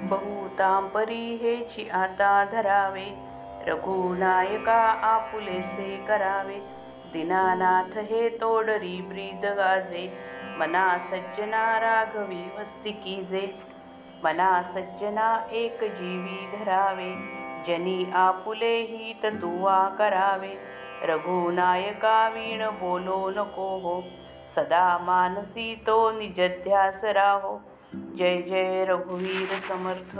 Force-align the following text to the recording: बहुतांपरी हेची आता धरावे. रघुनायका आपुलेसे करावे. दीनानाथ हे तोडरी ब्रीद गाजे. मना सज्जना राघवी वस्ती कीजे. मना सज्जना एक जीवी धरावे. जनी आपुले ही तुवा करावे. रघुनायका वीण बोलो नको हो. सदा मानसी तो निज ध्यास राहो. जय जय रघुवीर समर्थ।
बहुतांपरी 0.00 1.38
हेची 1.42 1.88
आता 1.88 2.44
धरावे. 2.44 3.18
रघुनायका 3.66 4.82
आपुलेसे 5.02 6.04
करावे. 6.08 6.60
दीनानाथ 7.12 7.98
हे 7.98 8.28
तोडरी 8.28 9.02
ब्रीद 9.02 9.44
गाजे. 9.44 10.12
मना 10.58 10.98
सज्जना 10.98 11.78
राघवी 11.78 12.52
वस्ती 12.58 12.92
कीजे. 12.92 13.58
मना 14.24 14.62
सज्जना 14.62 15.46
एक 15.52 15.78
जीवी 15.82 16.56
धरावे. 16.56 17.14
जनी 17.66 18.12
आपुले 18.14 18.76
ही 18.76 19.20
तुवा 19.24 19.88
करावे. 19.98 20.58
रघुनायका 21.04 22.28
वीण 22.28 22.66
बोलो 22.66 23.30
नको 23.30 23.78
हो. 23.78 24.04
सदा 24.54 24.98
मानसी 24.98 25.82
तो 25.86 26.10
निज 26.10 26.40
ध्यास 26.40 27.04
राहो. 27.04 27.60
जय 28.18 28.40
जय 28.42 28.84
रघुवीर 28.88 29.48
समर्थ। 29.68 30.16